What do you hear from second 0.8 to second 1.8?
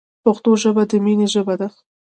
د مینې ژبه ده.